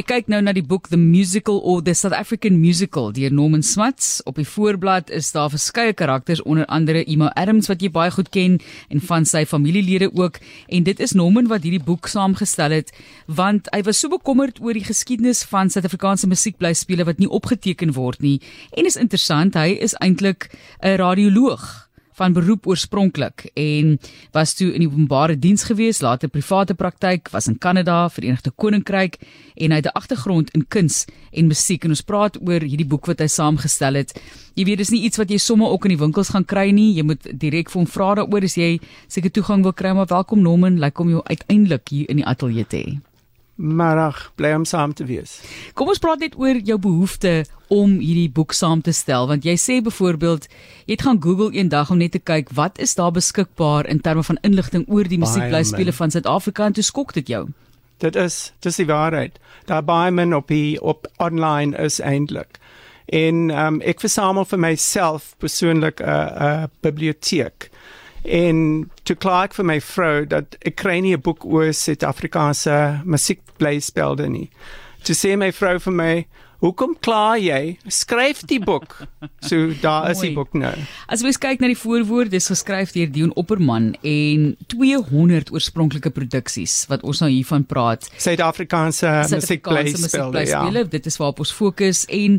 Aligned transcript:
Ek 0.00 0.06
kyk 0.08 0.30
nou 0.32 0.38
na 0.40 0.54
die 0.56 0.62
boek 0.64 0.86
The 0.88 0.96
Musical 0.96 1.58
or 1.60 1.82
the 1.84 1.92
South 1.92 2.14
African 2.16 2.54
Musical 2.56 3.10
deur 3.12 3.34
Norman 3.36 3.60
Smuts. 3.60 4.22
Op 4.24 4.38
die 4.40 4.46
voorblad 4.48 5.10
is 5.12 5.28
daar 5.34 5.50
verskeie 5.52 5.92
karakters 5.92 6.40
onder 6.40 6.64
andere 6.72 7.02
Emo 7.04 7.28
Adams 7.36 7.68
wat 7.68 7.84
jy 7.84 7.90
baie 7.92 8.08
goed 8.14 8.30
ken 8.32 8.56
en 8.88 9.04
van 9.10 9.28
sy 9.28 9.42
familielede 9.44 10.08
ook. 10.16 10.38
En 10.72 10.86
dit 10.88 11.02
is 11.04 11.12
Norman 11.12 11.50
wat 11.52 11.68
hierdie 11.68 11.82
boek 11.84 12.08
saamgestel 12.08 12.72
het 12.78 12.94
want 13.26 13.68
hy 13.74 13.82
was 13.84 14.00
so 14.00 14.08
bekommerd 14.08 14.62
oor 14.64 14.72
die 14.72 14.86
geskiedenis 14.88 15.44
van 15.52 15.68
Suid-Afrikaanse 15.68 16.32
musiekblyspele 16.32 17.04
wat 17.04 17.20
nie 17.20 17.28
opgeteken 17.28 17.92
word 17.92 18.24
nie. 18.24 18.38
En 18.72 18.88
is 18.88 18.96
interessant 18.96 19.60
hy 19.60 19.76
is 19.84 19.98
eintlik 20.00 20.48
'n 20.80 20.96
radioloog 20.96 21.89
van 22.20 22.36
beroep 22.36 22.68
oorspronklik 22.68 23.46
en 23.58 23.96
was 24.36 24.52
toe 24.58 24.68
in 24.74 24.84
die 24.84 24.88
openbare 24.90 25.38
diens 25.40 25.64
gewees, 25.68 26.02
later 26.04 26.28
private 26.28 26.76
praktyk, 26.76 27.30
was 27.32 27.48
in 27.48 27.56
Kanada, 27.58 28.02
Verenigde 28.12 28.52
Koninkryk 28.52 29.16
en 29.56 29.72
hy 29.72 29.80
het 29.80 29.88
'n 29.88 29.96
agtergrond 29.96 30.52
in 30.54 30.66
kuns 30.68 31.06
en 31.32 31.48
musiek 31.48 31.84
en 31.84 31.90
ons 31.90 32.04
praat 32.04 32.36
oor 32.36 32.60
hierdie 32.60 32.88
boek 32.88 33.06
wat 33.06 33.20
hy 33.20 33.26
saamgestel 33.26 33.94
het. 33.94 34.12
Jy 34.54 34.64
weet 34.64 34.78
dis 34.78 34.90
nie 34.90 35.04
iets 35.04 35.16
wat 35.16 35.30
jy 35.30 35.38
sommer 35.38 35.68
ook 35.68 35.84
in 35.84 35.96
die 35.96 36.04
winkels 36.04 36.30
gaan 36.30 36.44
kry 36.44 36.70
nie. 36.70 36.94
Jy 36.94 37.02
moet 37.02 37.22
direk 37.32 37.70
vir 37.70 37.80
hom 37.80 37.86
vra 37.86 38.14
daaroor 38.14 38.44
as 38.44 38.56
jy 38.56 38.80
seker 39.08 39.30
toegang 39.30 39.62
wil 39.62 39.72
kry, 39.72 39.92
maar 39.92 40.06
welkom 40.06 40.42
Norman, 40.42 40.74
lyk 40.74 40.82
like 40.82 41.00
om 41.00 41.08
jou 41.08 41.22
uiteindelik 41.24 41.88
hier 41.88 42.10
in 42.10 42.16
die 42.16 42.26
ateljee 42.26 42.66
te 42.66 42.76
hê. 42.76 43.09
Maar 43.60 43.98
ag, 43.98 44.18
bly 44.40 44.54
om 44.56 44.64
saam 44.64 44.94
te 44.96 45.04
wees. 45.04 45.34
Kom 45.76 45.90
ons 45.92 46.00
praat 46.00 46.22
net 46.24 46.36
oor 46.40 46.56
jou 46.64 46.78
behoefte 46.80 47.44
om 47.68 47.98
hierdie 48.00 48.30
boek 48.32 48.54
saam 48.56 48.80
te 48.80 48.94
stel 48.96 49.28
want 49.28 49.44
jy 49.44 49.52
sê 49.60 49.76
byvoorbeeld 49.84 50.46
jy 50.88 50.94
het 50.94 51.04
gaan 51.04 51.20
Google 51.20 51.52
eendag 51.52 51.90
om 51.92 52.00
net 52.00 52.14
te 52.16 52.22
kyk 52.24 52.54
wat 52.56 52.80
is 52.80 52.96
daar 52.96 53.12
beskikbaar 53.12 53.86
in 53.92 54.00
terme 54.00 54.24
van 54.24 54.40
inligting 54.48 54.86
oor 54.88 55.04
die 55.04 55.20
musiekblyspele 55.20 55.92
van 55.92 56.10
Suid-Afrika 56.10 56.70
en 56.70 56.78
toe 56.78 56.86
skok 56.86 57.12
dit 57.20 57.34
jou. 57.36 57.42
Dit 58.00 58.16
is 58.16 58.40
dis 58.64 58.80
die 58.80 58.88
waarheid. 58.88 59.36
Daar 59.68 59.84
baie 59.84 60.10
men 60.10 60.32
op 60.34 60.48
die 60.48 60.80
op 60.80 61.06
online 61.20 61.76
is 61.76 62.00
eintlik. 62.00 62.56
En 63.12 63.50
um, 63.52 63.80
ek 63.84 64.00
versamel 64.00 64.48
vir 64.48 64.64
myself 64.64 65.34
persoonlik 65.38 66.00
'n 66.00 66.08
'n 66.08 66.70
biblioteek 66.80 67.68
en 68.24 68.90
toe 69.02 69.16
klaar 69.16 69.48
vir 69.56 69.64
my 69.64 69.80
vrou 69.80 70.26
dat 70.26 70.56
ek 70.66 70.76
kry 70.76 71.00
nie 71.00 71.14
'n 71.16 71.20
boek 71.20 71.44
oor 71.44 71.72
Suid-Afrikaanse 71.72 73.02
musiekblyspelde 73.04 74.28
nie. 74.28 74.50
Toe 75.02 75.14
sê 75.14 75.36
my 75.36 75.50
vrou 75.52 75.78
vir 75.78 75.92
my, 75.92 76.26
Hoekom 76.60 76.92
kla 77.00 77.38
jy? 77.40 77.78
Skryf 77.88 78.42
die 78.48 78.58
boek. 78.60 78.98
So 79.48 79.70
daar 79.80 80.10
is 80.12 80.20
die 80.20 80.34
boek 80.36 80.52
nou. 80.60 80.72
As 81.08 81.22
ons 81.24 81.38
kyk 81.40 81.62
na 81.62 81.70
die 81.70 81.78
voorwoord, 81.78 82.28
dis 82.34 82.50
geskryf 82.52 82.92
deur 82.92 83.08
Dion 83.08 83.30
Opperman 83.40 83.94
en 84.04 84.42
200 84.68 85.48
oorspronklike 85.54 86.12
produksies 86.12 86.82
wat 86.90 87.06
ons 87.08 87.22
nou 87.24 87.30
hiervan 87.32 87.64
praat. 87.68 88.10
Suid-Afrikaanse 88.20 89.08
musiekblyspele. 89.32 90.44
Ja. 90.50 90.84
Dit 90.92 91.08
is 91.08 91.16
waarop 91.20 91.40
ons 91.46 91.54
fokus 91.56 92.02
en 92.12 92.36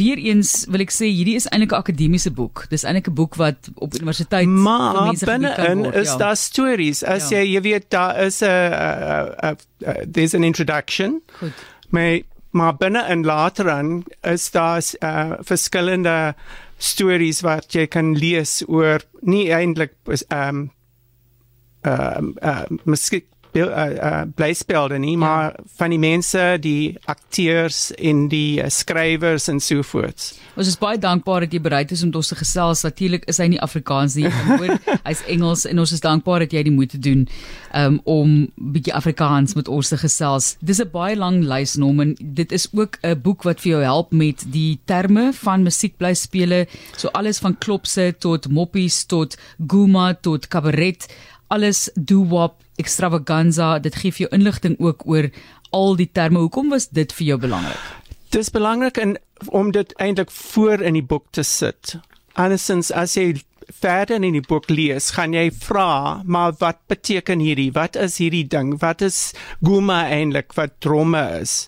weer 0.00 0.24
eens 0.30 0.54
wil 0.72 0.86
ek 0.86 0.94
sê 0.96 1.10
hierdie 1.12 1.36
is 1.36 1.50
eintlik 1.52 1.76
'n 1.76 1.82
akademiese 1.82 2.32
boek. 2.32 2.64
Dis 2.72 2.88
eintlik 2.88 3.12
'n 3.12 3.14
boek 3.20 3.36
wat 3.36 3.68
op 3.76 3.92
universiteit 3.92 4.48
maar 4.48 5.12
binne 5.12 5.52
in 5.68 5.84
is 5.92 6.16
ja. 6.16 6.16
daar 6.16 6.36
stories. 6.36 7.04
As 7.04 7.28
ja. 7.28 7.44
jy 7.44 7.52
jy 7.52 7.60
weet 7.60 7.90
daar 7.90 8.16
is 8.24 8.40
'n 8.40 9.56
there's 10.08 10.34
an 10.34 10.44
introduction. 10.44 11.20
Goed. 11.36 11.52
My 11.90 12.24
maar 12.50 12.76
binne 12.76 13.04
in 13.08 13.24
later 13.24 13.70
aan 13.70 14.02
is 14.22 14.50
daar 14.50 14.82
uh, 15.00 15.32
verskillende 15.40 16.34
stories 16.78 17.40
wat 17.40 17.72
jy 17.74 17.86
kan 17.86 18.14
lees 18.16 18.62
oor 18.68 19.02
nie 19.20 19.48
eintlik 19.52 19.94
ehm 20.06 20.48
um, 20.48 20.70
ehm 21.82 22.32
uh, 22.42 22.50
uh, 22.50 22.78
miskien 22.84 23.24
uh, 23.56 23.62
uh, 23.64 24.22
blyspelde 24.34 24.98
nie, 24.98 25.14
ja. 25.16 25.18
maar 25.18 25.56
van 25.76 25.90
die 25.90 25.98
mense, 25.98 26.56
die 26.60 26.96
akteurs 27.04 27.88
en 27.96 28.26
die 28.28 28.60
uh, 28.62 28.68
skrywers 28.68 29.48
en 29.48 29.60
so 29.60 29.82
voort. 29.82 30.32
Ons 30.58 30.68
is 30.68 30.78
baie 30.78 30.98
dankbaar 30.98 31.46
dat 31.46 31.54
jy 31.54 31.60
bereid 31.62 31.92
is 31.94 32.02
om 32.02 32.12
ons 32.14 32.32
te 32.32 32.38
gesels. 32.38 32.82
Natuurlik 32.86 33.24
is 33.30 33.38
hy 33.38 33.48
nie 33.54 33.60
Afrikaans 33.64 34.18
nie, 34.18 34.28
hoor. 34.28 34.74
Hy's 35.08 35.22
Engels 35.30 35.64
en 35.68 35.78
ons 35.78 35.92
is 35.94 36.04
dankbaar 36.04 36.44
dat 36.46 36.56
jy 36.56 36.64
die 36.68 36.74
moeite 36.74 36.98
doen 36.98 37.26
um, 37.74 38.00
om 38.04 38.36
bietjie 38.74 38.94
Afrikaans 38.96 39.56
met 39.58 39.68
ons 39.68 39.92
te 39.92 39.98
gesels. 40.00 40.56
Dis 40.60 40.80
'n 40.80 40.90
baie 40.92 41.16
lang 41.16 41.42
lys 41.44 41.76
nom 41.76 42.00
en 42.00 42.16
dit 42.18 42.52
is 42.52 42.68
ook 42.72 42.98
'n 43.02 43.20
boek 43.22 43.42
wat 43.42 43.60
vir 43.60 43.70
jou 43.78 43.82
help 43.82 44.12
met 44.12 44.44
die 44.52 44.78
terme 44.84 45.32
van 45.32 45.62
musiekblyspele, 45.62 46.66
so 46.96 47.08
alles 47.12 47.38
van 47.38 47.58
klopse 47.58 48.14
tot 48.18 48.48
moppies 48.48 49.04
tot 49.04 49.36
guma 49.66 50.14
tot 50.14 50.48
kabaret 50.48 51.08
alles 51.48 51.88
doo-wop 51.94 52.60
extravaganza 52.78 53.76
dit 53.82 53.94
gee 54.00 54.14
vir 54.14 54.26
jou 54.26 54.30
inligting 54.38 54.76
ook 54.78 55.04
oor 55.06 55.30
al 55.76 55.96
die 55.98 56.08
terme. 56.12 56.42
Hoekom 56.44 56.70
was 56.74 56.88
dit 56.88 57.12
vir 57.12 57.32
jou 57.32 57.38
belangrik? 57.48 57.84
Dis 58.34 58.50
belangrik 58.52 59.00
en 59.00 59.16
om 59.54 59.72
dit 59.72 59.92
eintlik 60.00 60.30
voor 60.30 60.82
in 60.84 60.98
die 60.98 61.04
boek 61.04 61.26
te 61.30 61.42
sit. 61.42 61.96
Andersins 62.38 62.92
as 62.92 63.16
jy 63.16 63.40
verder 63.68 64.16
in 64.16 64.32
die 64.32 64.44
boek 64.44 64.70
lees 64.72 65.10
gaan 65.16 65.34
jy 65.36 65.50
vra 65.52 66.22
maar 66.24 66.54
wat 66.60 66.80
beteken 66.88 67.42
hierdie? 67.44 67.70
Wat 67.72 67.96
is 67.96 68.18
hierdie 68.22 68.46
ding? 68.48 68.76
Wat 68.80 69.02
is 69.04 69.32
guma 69.64 70.06
eintlik 70.08 70.54
wat 70.56 70.78
dromme 70.84 71.24
is 71.40 71.66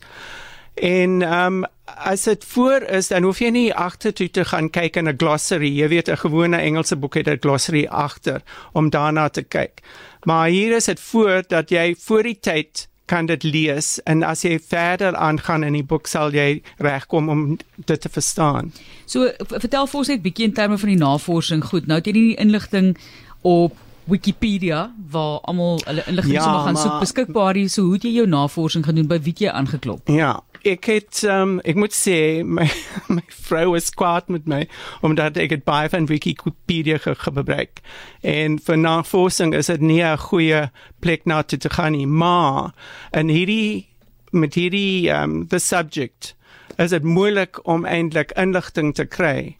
en 0.74 1.22
ehm 1.22 1.54
um, 1.54 1.64
as 1.96 2.22
dit 2.22 2.44
voor 2.44 2.82
is 2.82 3.08
dan 3.08 3.22
hoef 3.22 3.40
jy 3.42 3.50
nie 3.50 3.74
agter 3.74 4.12
toe 4.12 4.28
te 4.30 4.44
gaan 4.44 4.70
kyk 4.70 4.96
in 4.96 5.08
'n 5.08 5.18
glossary. 5.18 5.70
Jy 5.80 5.88
weet 5.88 6.08
'n 6.08 6.16
gewone 6.16 6.56
Engelse 6.56 6.96
boek 6.96 7.14
het 7.14 7.28
'n 7.28 7.40
glossary 7.40 7.86
agter 7.86 8.42
om 8.72 8.90
daarna 8.90 9.28
te 9.28 9.42
kyk. 9.42 9.80
Maar 10.24 10.48
hier 10.48 10.76
is 10.76 10.84
dit 10.84 11.00
voor 11.00 11.42
dat 11.48 11.70
jy 11.70 11.96
voor 11.98 12.22
die 12.22 12.38
tyd 12.40 12.88
kan 13.04 13.26
dit 13.26 13.42
lees 13.42 14.02
en 14.02 14.22
as 14.22 14.42
jy 14.42 14.58
verder 14.68 15.16
aangaan 15.16 15.64
in 15.64 15.72
die 15.72 15.84
boek 15.84 16.06
sal 16.06 16.32
jy 16.32 16.62
regkom 16.78 17.28
om 17.28 17.58
dit 17.76 18.00
te 18.00 18.08
verstaan. 18.08 18.72
So 19.06 19.30
vertel 19.46 19.86
vir 19.86 19.98
ons 19.98 20.08
net 20.08 20.22
bietjie 20.22 20.44
in 20.44 20.52
terme 20.52 20.78
van 20.78 20.88
die 20.88 21.00
navorsing. 21.00 21.64
Goed 21.64 21.86
nou 21.86 21.98
het 21.98 22.06
jy 22.06 22.12
die 22.12 22.36
inligting 22.36 22.96
op 23.42 23.76
Wikipedia 24.04 24.92
waar 25.10 25.40
almal 25.40 25.80
hulle 25.84 26.02
inligting 26.06 26.34
ja, 26.34 26.42
sommer 26.42 26.60
gaan 26.60 26.76
soek 26.76 27.00
beskikbaar 27.00 27.54
hier. 27.54 27.68
So 27.68 27.82
hoe 27.82 27.92
het 27.98 28.02
jy 28.02 28.10
jou 28.10 28.26
navorsing 28.26 28.84
gedoen? 28.84 29.06
By 29.06 29.20
wie 29.22 29.34
jy 29.36 29.50
aangeklop? 29.50 30.08
Ja 30.08 30.40
ek 30.66 30.84
het 30.90 31.22
um, 31.24 31.58
ek 31.64 31.76
moet 31.76 31.94
sê 31.94 32.42
my 32.44 32.66
my 33.14 33.22
vrou 33.46 33.74
is 33.78 33.90
kwaad 33.90 34.28
met 34.28 34.46
my 34.50 34.66
omdat 35.06 35.38
ek 35.40 35.54
dit 35.54 35.64
baie 35.64 35.88
van 35.88 36.06
Wikipedia 36.06 36.98
ge 36.98 37.14
gebruik. 37.14 37.80
En 38.22 38.58
vir 38.58 38.78
navorsing 38.78 39.54
is 39.54 39.66
dit 39.72 39.80
nie 39.80 40.02
'n 40.02 40.18
goeie 40.18 40.70
plek 41.00 41.26
na 41.26 41.42
te 41.42 41.70
gaan 41.70 41.92
nie, 41.92 42.06
maar 42.06 42.74
en 43.12 43.28
hierdie 43.28 43.88
met 44.30 44.54
hierdie 44.54 45.10
um 45.10 45.48
the 45.48 45.58
subject 45.58 46.34
is 46.78 46.90
dit 46.90 47.02
moeilik 47.02 47.60
om 47.66 47.84
eintlik 47.84 48.32
inligting 48.32 48.94
te 48.94 49.04
kry. 49.04 49.58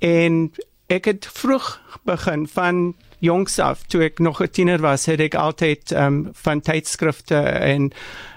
En 0.00 0.52
ek 0.88 1.04
het 1.04 1.26
vroeg 1.26 1.80
begin 2.04 2.46
van 2.48 2.94
jongs 3.18 3.58
af 3.58 3.82
toe 3.86 4.04
ek 4.04 4.18
nog 4.18 4.40
'n 4.40 4.50
tiener 4.50 4.80
was, 4.80 5.06
het 5.06 5.20
ek 5.20 5.34
altyd 5.34 5.92
um 5.92 6.28
van 6.32 6.60
tydskrifte 6.60 7.36
en 7.36 7.92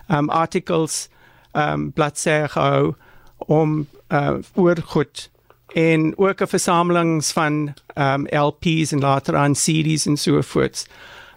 um 0.09 0.29
articles 0.29 1.09
um 1.53 1.91
bladsy 1.91 2.47
gehou 2.47 2.93
om 3.37 3.87
uh 4.11 4.37
oor 4.53 4.77
goed 4.93 5.29
en 5.73 6.17
ook 6.17 6.41
'n 6.41 6.47
versamelings 6.47 7.31
van 7.31 7.73
um 7.95 8.27
LPs 8.27 8.91
en 8.91 8.99
later 8.99 9.35
aan 9.35 9.53
CDs 9.53 10.05
en 10.05 10.17
so 10.17 10.41
voort. 10.41 10.87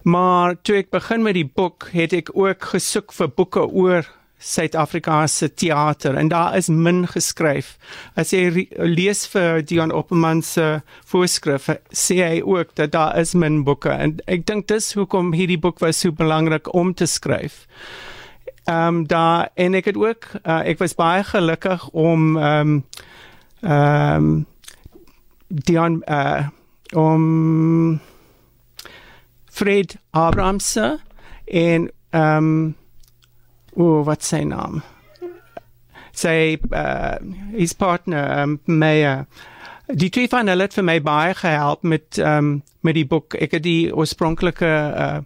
Maar 0.03 0.57
toe 0.63 0.77
ek 0.77 0.91
begin 0.91 1.23
met 1.23 1.35
die 1.35 1.51
boek, 1.55 1.89
het 1.93 2.13
ek 2.13 2.31
ook 2.37 2.65
gesoek 2.65 3.13
vir 3.13 3.29
boeke 3.29 3.67
oor 3.67 4.05
Suid-Afrikaanse 4.39 5.55
teater 5.55 6.15
en 6.15 6.29
daar 6.29 6.57
is 6.57 6.69
min 6.69 7.07
geskryf. 7.09 7.79
As 8.15 8.31
jy 8.31 8.69
lees 8.77 9.27
vir 9.27 9.63
Dion 9.63 9.93
Opperman 9.93 10.43
se 10.43 10.83
voorskrif, 11.05 11.71
sê 11.89 12.15
hy 12.21 12.43
ook 12.43 12.75
dat 12.75 12.93
daar 12.93 13.17
is 13.19 13.33
min 13.35 13.63
boeke 13.65 13.89
en 13.91 14.19
ek 14.27 14.47
dink 14.47 14.67
dis 14.69 14.93
hoekom 14.93 15.33
hierdie 15.33 15.59
boek 15.59 15.79
was 15.79 16.01
so 16.01 16.13
belangrik 16.13 16.75
om 16.75 16.95
te 16.95 17.07
skryf 17.07 17.67
ehm 18.65 18.87
um, 18.87 19.07
daar 19.07 19.49
en 19.55 19.75
ek 19.75 19.85
het 19.85 19.97
ook 19.97 20.25
uh, 20.43 20.61
ek 20.65 20.79
was 20.79 20.95
baie 20.95 21.25
gelukkig 21.25 21.89
om 21.89 22.37
ehm 22.37 22.69
um, 22.69 22.85
ehm 23.61 24.25
um, 24.25 24.47
Dion 25.49 26.03
uh 26.09 26.49
om 26.93 28.01
Fred 29.51 29.97
Abramse 30.11 30.99
en 31.45 31.91
ehm 32.11 32.37
um, 32.37 32.77
o 33.75 34.03
wat 34.03 34.25
sy 34.25 34.43
naam? 34.43 34.83
Sy 36.13 36.59
uh 36.71 37.17
his 37.53 37.73
partner 37.73 38.39
um, 38.43 38.61
Meyer. 38.65 39.27
Die 39.87 40.11
twee 40.11 40.29
van 40.29 40.49
hulle 40.49 40.63
het 40.63 40.75
vir 40.75 40.85
my 40.85 41.01
baie 41.03 41.35
gehelp 41.35 41.83
met 41.83 42.19
ehm 42.19 42.39
um, 42.39 42.63
met 42.81 42.95
die 42.95 43.07
boek. 43.07 43.35
Ek 43.35 43.57
het 43.57 43.63
die 43.63 43.95
oorspronklike 43.95 44.73
uh 45.07 45.19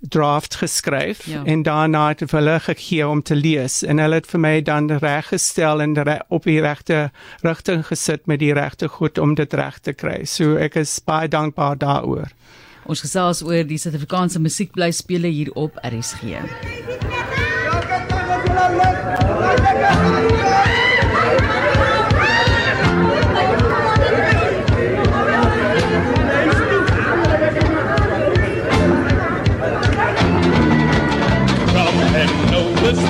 draft 0.00 0.54
geskryf 0.54 1.26
ja. 1.26 1.42
en 1.44 1.62
daarna 1.62 2.08
het 2.08 2.30
hulle 2.30 2.60
gegee 2.60 3.08
om 3.08 3.22
te 3.22 3.34
lees 3.34 3.82
en 3.82 3.98
hulle 3.98 4.14
het 4.14 4.26
vir 4.26 4.40
my 4.40 4.62
dan 4.64 4.90
reggestel 4.90 5.80
en 5.84 5.94
re 6.02 6.18
op 6.28 6.44
die 6.48 6.60
regte 6.60 7.10
rigting 7.44 7.86
gesit 7.86 8.26
met 8.26 8.38
die 8.40 8.52
regte 8.56 8.88
goed 8.88 9.18
om 9.18 9.34
dit 9.34 9.52
reg 9.52 9.78
te 9.78 9.92
kry. 9.92 10.24
So 10.24 10.56
ek 10.56 10.74
is 10.80 10.98
baie 11.04 11.28
dankbaar 11.28 11.76
daaroor. 11.78 12.32
Ons 12.88 13.04
gesels 13.04 13.42
oor 13.44 13.64
die 13.64 13.78
Suid-Afrikaanse 13.78 14.40
musiekblyspele 14.40 15.28
hier 15.28 15.52
op 15.52 15.76
RSG. 15.84 16.22
Ja, 16.32 16.40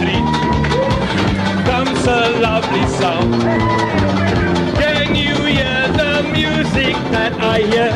Street 0.00 0.32
comes 1.66 2.06
a 2.06 2.40
lovely 2.40 2.86
sound. 2.98 3.34
Can 4.80 5.14
you 5.14 5.34
hear 5.44 5.88
the 6.00 6.22
music 6.32 6.96
that 7.12 7.34
I 7.38 7.58
hear? 7.72 7.92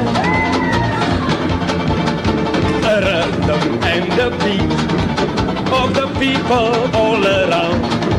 A 2.92 2.96
rhythm 3.06 3.82
and 3.92 4.06
the 4.20 4.28
beat 4.42 4.78
of 5.80 5.94
the 5.94 6.08
people 6.20 6.74
all 6.94 7.26
around. 7.26 8.13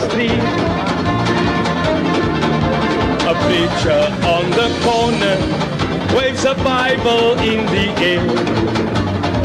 A 0.00 0.04
preacher 3.46 4.02
on 4.26 4.48
the 4.50 4.68
corner 4.84 5.36
waves 6.16 6.44
a 6.44 6.54
Bible 6.54 7.32
in 7.40 7.66
the 7.66 7.88
air. 8.00 8.24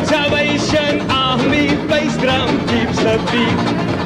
Salvation 0.05 1.09
Army 1.09 1.75
bass 1.87 2.15
drum 2.17 2.59
keeps 2.67 2.97
the 2.97 3.17
beat. 3.31 4.02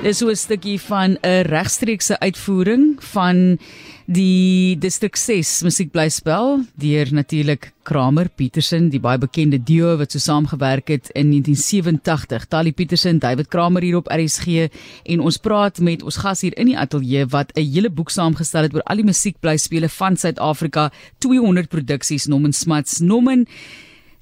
Dis 0.00 0.16
so 0.16 0.30
'n 0.30 0.36
stukkie 0.36 0.80
van 0.80 1.18
'n 1.20 1.44
regstreekse 1.44 2.18
uitvoering 2.18 2.96
van 3.12 3.58
die 4.06 4.78
Distrik 4.78 5.16
6 5.16 5.62
musiekblyspel 5.62 6.64
deur 6.74 7.12
natuurlik 7.12 7.72
Kramer 7.82 8.28
Petersen, 8.28 8.88
die 8.88 9.00
baie 9.00 9.18
bekende 9.18 9.62
duo 9.62 9.96
wat 9.96 10.12
so 10.12 10.18
saamgewerk 10.18 10.88
het 10.88 11.10
in 11.12 11.28
1987. 11.30 12.46
Tali 12.48 12.72
Petersen, 12.72 13.18
David 13.18 13.48
Kramer 13.48 13.82
hier 13.82 13.96
op 13.96 14.08
RSG 14.08 14.68
en 15.04 15.20
ons 15.20 15.36
praat 15.36 15.80
met 15.80 16.02
ons 16.02 16.16
gas 16.16 16.40
hier 16.40 16.56
in 16.56 16.66
die 16.66 16.78
ateljee 16.78 17.26
wat 17.26 17.52
'n 17.54 17.72
hele 17.72 17.90
boek 17.90 18.10
saamgestel 18.10 18.62
het 18.62 18.74
oor 18.74 18.82
al 18.82 18.96
die 18.96 19.04
musiekblyspele 19.04 19.88
van 19.88 20.16
Suid-Afrika, 20.16 20.92
200 21.18 21.68
produksies, 21.68 22.26
Nommen 22.26 22.52
Smats, 22.52 23.00
Nommen 23.00 23.46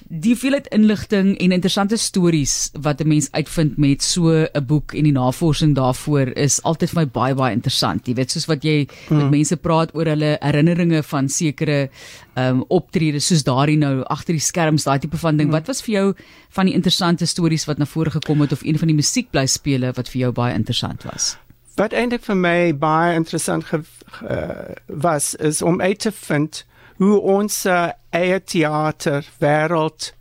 die 0.08 0.32
hoeveelheid 0.32 0.70
inligting 0.72 1.34
en 1.36 1.52
interessante 1.52 1.96
stories 2.00 2.70
wat 2.80 3.00
'n 3.00 3.08
mens 3.08 3.28
uitvind 3.32 3.76
met 3.76 4.02
so 4.02 4.30
'n 4.30 4.64
boek 4.66 4.94
en 4.94 5.02
die 5.02 5.12
navorsing 5.12 5.74
daarvoor 5.74 6.26
is 6.36 6.62
altyd 6.62 6.90
vir 6.90 7.00
my 7.00 7.06
baie 7.06 7.34
baie 7.34 7.52
interessant. 7.52 8.06
Jy 8.06 8.14
weet 8.14 8.30
soos 8.30 8.46
wat 8.46 8.62
jy 8.64 8.88
hmm. 9.08 9.16
met 9.16 9.30
mense 9.30 9.56
praat 9.56 9.94
oor 9.94 10.06
hulle 10.06 10.38
herinneringe 10.40 11.02
van 11.02 11.28
sekere 11.28 11.90
ehm 12.34 12.56
um, 12.56 12.64
optredes 12.68 13.26
soos 13.26 13.42
daardie 13.44 13.78
nou 13.78 14.02
agter 14.02 14.32
die 14.34 14.40
skerms, 14.40 14.84
daai 14.84 14.98
tipe 14.98 15.16
van 15.16 15.36
ding. 15.36 15.48
Hmm. 15.48 15.58
Wat 15.58 15.66
was 15.66 15.82
vir 15.82 15.94
jou 15.94 16.14
van 16.48 16.66
die 16.66 16.74
interessante 16.74 17.26
stories 17.26 17.64
wat 17.64 17.78
na 17.78 17.84
vore 17.84 18.10
gekom 18.10 18.40
het 18.40 18.52
of 18.52 18.62
een 18.62 18.78
van 18.78 18.88
die 18.88 18.96
musiekblyspele 18.96 19.92
wat 19.92 20.08
vir 20.08 20.20
jou 20.20 20.32
baie 20.32 20.54
interessant 20.54 21.02
was? 21.02 21.36
Wat 21.76 21.92
eintlik 21.92 22.24
vir 22.24 22.36
my 22.36 22.76
baie 22.76 23.14
interessant 23.14 23.64
ge, 23.64 23.82
uh, 24.30 24.74
was 24.86 25.34
is 25.34 25.62
om 25.62 25.80
uit 25.80 25.98
te 25.98 26.12
vind 26.12 26.64
hoe 26.98 27.18
ons 27.20 27.64
uh, 27.66 27.90
eie 28.10 28.40
teater 28.44 29.26
wêreld 29.42 30.12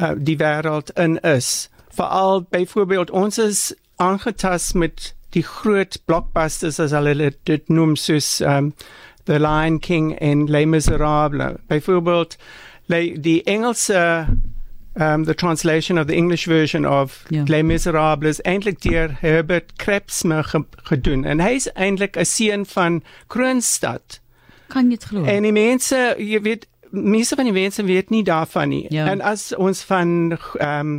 uh, 0.00 0.14
die 0.16 0.36
wêreld 0.40 0.90
in 0.98 1.18
is. 1.20 1.68
Veral 1.94 2.46
byvoorbeeld 2.50 3.10
ons 3.10 3.38
is 3.38 3.74
aangetast 3.96 4.74
met 4.74 5.12
die 5.34 5.44
groot 5.44 5.98
blockbusters 6.06 6.80
as 6.82 6.94
hulle 6.94 7.32
dit 7.48 7.68
noem 7.68 7.96
soos 7.98 8.40
um, 8.40 8.72
The 9.24 9.38
Lion 9.40 9.78
King 9.80 10.14
en 10.18 10.46
Les 10.46 10.66
Miserables. 10.66 11.60
Byvoorbeeld 11.68 12.36
die 12.88 13.42
Engelse 13.44 14.26
um, 14.96 15.24
the 15.24 15.34
translation 15.34 15.98
of 15.98 16.06
the 16.06 16.14
English 16.14 16.44
version 16.46 16.84
of 16.84 17.24
Ja. 17.28 17.44
Les 17.48 17.62
Miserables 17.62 18.40
eintlik 18.44 18.80
deur 18.80 19.16
Herbert 19.20 19.76
Krebsmer 19.76 20.44
ge 20.44 20.64
gedoen 20.84 21.24
en 21.24 21.40
hy's 21.40 21.68
eintlik 21.74 22.16
'n 22.16 22.24
seun 22.24 22.66
van 22.66 23.02
Kroonstad. 23.26 24.20
Kan 24.74 24.90
jy 24.90 24.98
dit 24.98 25.08
glo? 25.10 25.24
En 25.30 25.46
die 25.46 25.54
mense, 25.54 25.98
jy 26.18 26.40
weet, 26.42 26.66
meeste 26.90 27.38
van 27.38 27.48
die 27.48 27.54
mense 27.54 27.84
weet 27.86 28.10
nie 28.10 28.24
daarvan 28.26 28.72
nie. 28.74 28.84
Ja. 28.94 29.06
En 29.12 29.22
as 29.24 29.52
ons 29.54 29.82
van 29.86 30.34
um, 30.60 30.92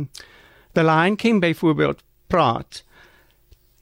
The 0.76 0.84
Lion 0.84 1.16
King 1.20 1.40
byvoorbeeld 1.44 2.02
praat, 2.32 2.82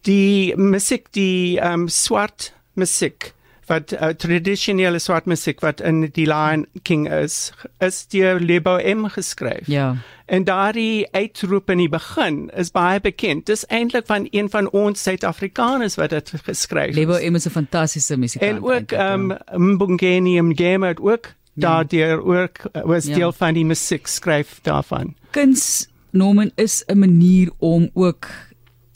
die 0.05 0.57
musiek, 0.61 1.07
die 1.17 1.61
um, 1.63 1.89
swart 1.89 2.53
musiek, 2.75 3.33
wat 3.67 3.93
uh, 3.93 4.09
traditionele 4.09 4.99
swart 4.99 5.25
musiek 5.27 5.61
wat 5.61 5.81
in 5.81 6.11
die 6.13 6.27
Lion 6.27 6.67
King 6.83 7.09
is, 7.13 7.53
is 7.79 8.07
deur 8.07 8.41
Lebo 8.41 8.79
M 8.79 9.07
geskryf. 9.09 9.67
Ja. 9.67 9.97
En 10.27 10.45
daardie 10.45 11.07
uitroep 11.13 11.71
in 11.71 11.79
die 11.79 11.89
begin 11.89 12.51
is 12.57 12.71
baie 12.71 13.01
bekend. 13.01 13.47
Dis 13.47 13.67
eintlik 13.67 14.07
van 14.07 14.29
een 14.31 14.51
van 14.51 14.71
ons 14.71 15.03
Suid-Afrikaners 15.03 15.95
wat 15.95 16.11
dit 16.11 16.33
geskryf 16.45 16.87
het. 16.87 16.95
Lebo 16.95 17.19
M 17.31 17.35
is 17.35 17.47
'n 17.47 17.51
fantastiese 17.51 18.17
musikant. 18.17 18.51
En 18.51 18.63
ook 18.63 18.91
ja. 18.91 19.13
um 19.13 19.37
Mbongeni 19.57 20.41
Mgema 20.41 20.87
het 20.87 21.01
ook 21.01 21.33
daardeur 21.55 22.25
ook 22.25 22.59
uh, 22.73 22.83
was 22.83 23.05
Ja. 23.07 23.15
deel 23.15 23.33
van 23.33 23.55
die 23.55 23.65
musiek 23.65 24.07
skryf 24.07 24.59
daarvan. 24.63 25.15
kuns 25.31 25.89
Norman 26.11 26.51
is 26.55 26.85
'n 26.87 26.99
manier 26.99 27.51
om 27.59 27.91
ook 27.95 28.27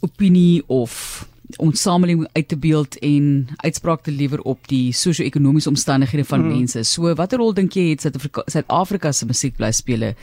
opinie 0.01 0.63
of 0.67 1.27
ons 1.57 1.81
samelewing 1.83 2.29
uit 2.33 2.49
te 2.49 2.57
beeld 2.61 2.99
en 3.05 3.49
uitspraak 3.57 4.03
te 4.05 4.13
lewer 4.13 4.43
op 4.45 4.69
die 4.69 4.93
sosio-ekonomiese 4.93 5.71
omstandighede 5.73 6.25
van 6.29 6.45
mm. 6.45 6.53
mense. 6.59 6.85
So 6.85 7.15
watter 7.17 7.41
rol 7.41 7.55
dink 7.57 7.77
jy 7.77 7.89
het 7.95 8.05
Suid-Afrika 8.05 9.13
se 9.13 9.27
musiekblyspele 9.27 10.15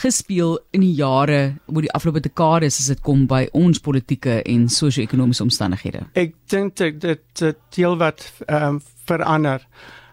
gespeel 0.00 0.58
in 0.72 0.84
die 0.84 0.94
jare 0.96 1.40
oor 1.66 1.84
die 1.84 1.92
afgelope 1.92 2.22
dekades 2.24 2.78
as 2.80 2.88
dit 2.92 3.02
kom 3.04 3.26
by 3.28 3.46
ons 3.56 3.82
politieke 3.84 4.40
en 4.48 4.68
sosio-ekonomiese 4.72 5.44
omstandighede? 5.44 6.06
Ek 6.18 6.34
dink 6.52 6.78
dit 6.80 7.00
dit 7.02 7.56
deel 7.76 7.98
wat 8.00 8.24
um 8.46 8.80
verander. 9.10 9.66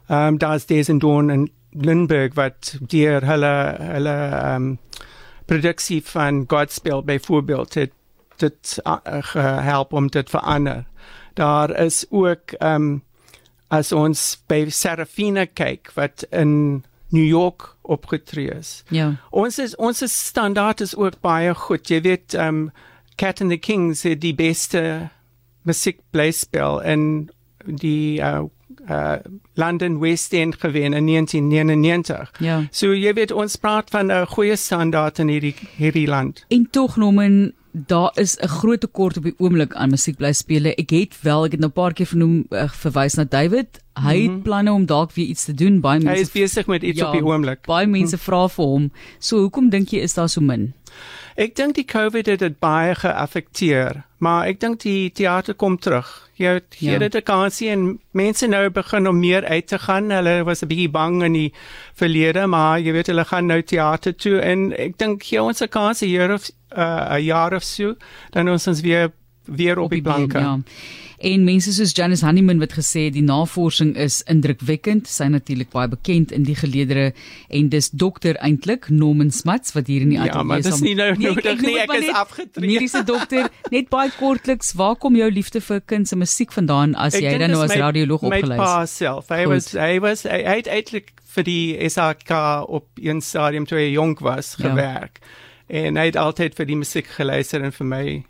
Um 0.10 0.40
daar's 0.42 0.66
Days 0.68 0.90
and 0.90 1.02
Dawn 1.02 1.32
in 1.32 1.48
Limburg 1.72 2.36
wat 2.36 2.76
deur 2.82 3.24
hulle 3.28 3.54
hulle 3.80 4.18
um 4.56 4.74
produksie 5.48 6.02
van 6.04 6.44
Godspell 6.52 7.06
byvoorbeeld 7.08 7.74
het 7.80 7.94
dit 8.40 8.80
uh, 8.86 8.98
gehelp 9.32 9.94
om 9.94 10.08
dit 10.08 10.30
verander. 10.30 10.86
Daar 11.34 11.76
is 11.80 12.06
ook 12.10 12.56
um 12.60 13.04
as 13.68 13.92
ons 13.92 14.38
by 14.48 14.70
Serafina 14.70 15.46
kyk 15.46 15.92
wat 15.94 16.24
in 16.32 16.86
New 17.10 17.26
York 17.26 17.76
opgetree 17.82 18.50
is. 18.52 18.84
Ja. 18.90 19.16
Ons 19.30 19.60
is 19.60 19.76
ons 19.76 20.02
is 20.02 20.26
standaard 20.28 20.82
is 20.82 20.96
ook 20.96 21.20
baie 21.22 21.54
goed. 21.54 21.88
Jy 21.88 22.02
weet 22.02 22.34
um 22.34 22.72
Cat 23.18 23.42
and 23.42 23.50
the 23.50 23.58
Kings 23.58 24.04
het 24.04 24.22
die 24.22 24.36
beste 24.36 25.10
musiekblyspel 25.68 26.82
in 26.82 27.30
die 27.66 28.22
uh, 28.22 28.46
uh 28.88 29.16
London 29.54 30.00
West 30.00 30.34
End 30.34 30.56
gewen 30.60 30.94
in 30.94 31.06
1999. 31.06 32.32
Ja. 32.40 32.62
So 32.72 32.94
jy 32.94 33.14
weet 33.14 33.32
ons 33.32 33.56
praat 33.56 33.90
van 33.90 34.12
'n 34.12 34.28
goeie 34.28 34.56
standaard 34.56 35.20
in 35.20 35.28
hierdie 35.28 35.56
hierdie 35.78 36.08
land. 36.08 36.46
En 36.48 36.68
tog 36.72 36.96
Norman, 36.96 37.54
daar 37.86 38.12
is 38.16 38.38
'n 38.40 38.48
groot 38.48 38.80
tekort 38.80 39.18
op 39.18 39.24
die 39.24 39.34
oomblik 39.38 39.74
aan 39.74 39.90
musiekblyspele. 39.90 40.76
Ek 40.76 40.90
het 40.90 41.22
wel, 41.22 41.46
ek 41.46 41.52
het 41.52 41.60
nou 41.60 41.72
'n 41.72 41.74
paar 41.74 41.94
keer 41.94 42.06
vernoem 42.06 42.46
uh, 42.50 42.70
verwys 42.70 43.14
na 43.14 43.24
David. 43.24 43.68
Hy 43.94 44.22
het 44.22 44.32
-hmm. 44.32 44.42
planne 44.42 44.72
om 44.72 44.86
dalk 44.86 45.12
weer 45.12 45.26
iets 45.26 45.46
te 45.46 45.54
doen. 45.54 45.80
Baie 45.80 46.00
Hy 46.00 46.06
mense 46.06 46.22
is 46.22 46.32
besig 46.32 46.68
met 46.68 46.84
iets 46.84 47.00
Ja, 47.00 47.08
op 47.08 47.14
die 47.14 47.26
oomblik. 47.26 47.66
Baie 47.66 47.88
mense 47.88 48.18
vra 48.18 48.48
vir 48.48 48.66
hom. 48.66 48.92
So 49.20 49.40
hoekom 49.40 49.70
dink 49.70 49.90
jy 49.90 50.00
is 50.00 50.14
daar 50.14 50.30
so 50.30 50.42
min? 50.42 50.74
Ek 51.38 51.56
dink 51.56 51.76
die 51.78 51.86
COVID 51.86 52.26
het 52.26 52.40
dit 52.40 52.56
baie 52.60 52.96
geaffekteer, 52.98 54.04
maar 54.18 54.48
ek 54.50 54.60
dink 54.60 54.80
die 54.82 55.12
teater 55.14 55.54
kom 55.54 55.76
terug. 55.78 56.08
Jy 56.38 56.60
gee 56.70 56.92
Ja. 56.92 56.98
dit 56.98 57.16
'n 57.16 57.22
kansie 57.24 57.70
en 57.70 58.00
mense 58.12 58.48
nou 58.48 58.70
begin 58.70 59.08
om 59.08 59.20
meer 59.20 59.46
uit 59.46 59.68
te 59.68 59.78
gaan. 59.80 60.10
Hulle 60.10 60.44
was 60.44 60.64
'n 60.64 60.68
bietjie 60.68 60.90
bang 60.90 61.24
in 61.24 61.34
die 61.34 61.54
verlede, 61.94 62.48
maar 62.48 62.80
jy 62.80 62.92
weet 62.92 63.08
hulle 63.08 63.26
gaan 63.26 63.46
nou 63.46 63.62
teater 63.62 64.16
toe 64.16 64.40
en 64.42 64.74
ek 64.74 64.98
dink 64.98 65.24
gee 65.24 65.42
ons 65.42 65.62
'n 65.62 65.68
kans 65.70 66.00
jaar 66.00 66.34
of 66.34 66.50
uh, 66.78 67.14
'n 67.18 67.24
jaar 67.24 67.54
of 67.54 67.64
so, 67.64 67.96
dan 68.32 68.50
ons 68.50 68.68
ons 68.68 68.82
weer 68.82 69.12
weer 69.46 69.80
op, 69.80 69.92
die 69.92 70.02
been, 70.02 70.28
planke. 70.28 70.40
Ja. 70.40 70.60
En 71.20 71.44
mense 71.44 71.72
soos 71.74 71.96
Janice 71.98 72.22
Honeyman 72.26 72.60
wat 72.62 72.74
gesê 72.78 73.08
het 73.08 73.14
die 73.16 73.24
navorsing 73.26 73.96
is 73.98 74.20
indrukwekkend. 74.30 75.08
Sy 75.10 75.26
natuurlik 75.34 75.72
baie 75.74 75.88
bekend 75.90 76.32
in 76.32 76.44
die 76.46 76.54
geleedere 76.56 77.08
en 77.50 77.70
dis 77.74 77.90
dokter 77.90 78.38
eintlik 78.46 78.90
Norman 78.94 79.32
Smuts 79.32 79.74
wat 79.74 79.88
hier 79.90 80.02
in 80.06 80.10
die 80.14 80.20
Ja, 80.20 80.28
ateljee 80.28 80.44
maar 80.46 80.62
dis 80.62 80.76
saam- 80.76 80.84
nie 80.86 80.94
nou 80.96 81.16
Nee, 81.18 81.28
nodig 81.28 81.62
nie, 81.62 81.72
dit 81.74 81.78
ek 81.82 81.88
maar 81.88 81.98
is 81.98 82.06
net 82.06 82.16
afgetree. 82.16 82.68
Mediese 82.68 83.04
dokter, 83.04 83.50
net 83.72 83.90
baie 83.90 84.12
kortliks, 84.20 84.74
waar 84.78 84.96
kom 84.96 85.16
jou 85.16 85.32
liefde 85.32 85.62
vir 85.62 85.82
kuns 85.82 86.12
en 86.14 86.20
musiek 86.20 86.52
vandaan 86.54 86.94
as 86.96 87.16
Ek 87.16 87.24
jy 87.24 87.38
dan 87.40 87.50
nou 87.52 87.64
as 87.64 87.74
my- 87.74 87.82
radioloog 87.82 88.22
My 88.22 88.38
opgelei 88.38 88.58
pa 88.58 88.82
is? 88.84 88.92
self. 88.92 89.30
Hy 89.30 89.44
Goed. 89.44 89.54
was 89.56 89.72
hy 89.74 90.00
was 90.00 90.24
hy 90.24 90.44
hy 90.46 90.56
het 90.62 90.68
eintlik 90.68 91.12
vir 91.34 91.44
die 91.44 91.90
SAK 91.90 92.30
op 92.70 92.86
een 93.02 93.22
stadium 93.22 93.66
toe 93.66 93.78
hy 93.80 93.90
jonk 93.98 94.20
was 94.20 94.56
Ja. 94.60 94.70
gewerk. 94.70 95.20
En 95.70 95.98
hy 95.98 96.06
het 96.06 96.16
altyd 96.16 96.54
vir 96.56 96.66
die 96.66 96.76
musiek 96.78 97.08
geluister 97.08 97.62
en 97.64 97.72
vir 97.72 97.86
my 97.88 98.24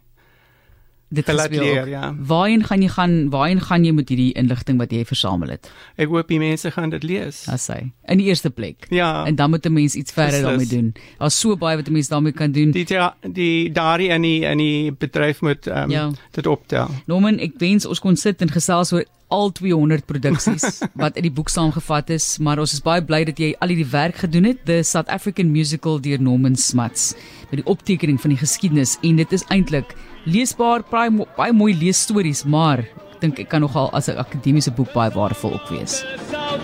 Dit 1.09 1.23
Gelaat 1.25 1.47
gespeel 1.47 1.63
leer, 1.73 1.87
ja. 1.87 2.15
Waarheen 2.19 2.63
gaan 2.67 2.81
jy 2.81 2.87
gaan? 2.91 3.29
Waarheen 3.31 3.61
gaan 3.61 3.85
jy 3.85 3.91
met 3.95 4.09
hierdie 4.09 4.33
inligting 4.35 4.77
wat 4.77 4.91
jy 4.91 5.05
versamel 5.05 5.49
het? 5.49 5.69
ek 5.95 6.07
hoop 6.11 6.27
die 6.27 6.39
mense 6.39 6.71
gaan 6.71 6.89
dit 6.89 7.03
lees. 7.03 7.45
As 7.47 7.67
hy 7.71 7.91
in 8.11 8.17
die 8.19 8.25
eerste 8.27 8.49
plek. 8.49 8.87
Ja. 8.91 9.25
En 9.25 9.35
dan 9.35 9.49
moet 9.49 9.65
'n 9.65 9.73
mens 9.73 9.95
iets 9.95 10.11
verder 10.11 10.41
daarmee 10.41 10.67
doen. 10.67 10.93
Daar's 11.17 11.39
so 11.39 11.55
baie 11.55 11.77
wat 11.77 11.87
'n 11.87 11.91
mens 11.93 12.07
daarmee 12.09 12.31
kan 12.33 12.51
doen. 12.51 12.71
die 12.71 12.85
die, 12.85 12.99
die 13.33 13.71
daardie 13.71 14.09
in 14.09 14.21
die 14.21 14.41
in 14.43 14.57
die 14.57 14.91
bedryf 14.91 15.41
moet 15.41 15.67
um, 15.67 15.89
Ja. 15.89 16.11
dit 16.31 16.47
optel. 16.47 16.87
Norman, 17.05 17.39
ek 17.39 17.53
wens 17.57 17.85
ons 17.85 17.99
kon 17.99 18.15
sit 18.15 18.41
en 18.41 18.49
gesels 18.49 18.91
oor 18.91 19.05
al 19.29 19.51
200 19.51 20.05
produksies 20.05 20.81
wat 21.03 21.15
in 21.15 21.21
die 21.23 21.31
boek 21.31 21.49
saamgevat 21.49 22.09
is, 22.09 22.37
maar 22.37 22.59
ons 22.59 22.73
is 22.73 22.81
baie 22.81 23.01
bly 23.01 23.23
dat 23.23 23.37
jy 23.39 23.55
al 23.59 23.67
hierdie 23.67 23.91
werk 23.91 24.15
gedoen 24.15 24.43
het, 24.43 24.57
The 24.65 24.83
South 24.83 25.07
African 25.07 25.51
Musical 25.51 25.99
deur 26.01 26.19
Norman 26.21 26.55
Smuts, 26.55 27.13
met 27.51 27.63
die 27.63 27.65
optekening 27.65 28.21
van 28.21 28.29
die 28.29 28.37
geskiedenis 28.39 28.97
en 29.03 29.15
dit 29.15 29.31
is 29.31 29.43
eintlik 29.49 29.95
leesbaar, 30.27 30.83
baie, 30.91 31.09
mo- 31.13 31.27
baie 31.37 31.53
mooi 31.55 31.73
leesstories, 31.79 32.43
maar 32.45 32.79
ek 32.83 33.19
dink 33.23 33.39
ek 33.39 33.49
kan 33.49 33.61
nogal 33.63 33.89
as 33.97 34.09
'n 34.09 34.17
akademiese 34.19 34.71
boek 34.75 34.91
baie 34.93 35.09
waardevol 35.15 35.53
ook 35.53 35.69
wees. 35.69 36.03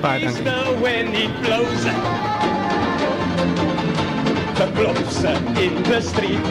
Baie 0.01 0.20
dankie. 0.25 0.43
Blows. 1.41 1.84
The 4.60 4.67
clubs 4.75 5.24
in 5.60 5.74
the 5.84 6.01
street. 6.01 6.43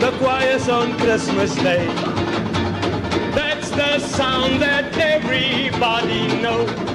The 0.00 0.10
choirs 0.20 0.68
on 0.68 0.96
Christmas 0.98 1.54
Day. 1.62 1.86
That's 3.34 3.70
the 3.70 3.98
sound 4.00 4.60
that 4.60 4.96
everybody 4.98 6.26
knows. 6.42 6.93